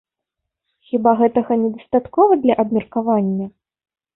Хіба 0.91 1.13
гэтага 1.19 1.57
не 1.65 1.69
дастаткова 1.75 2.39
для 2.47 2.53
абмеркавання? 2.65 3.45